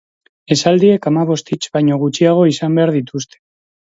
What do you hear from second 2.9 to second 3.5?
dituzte.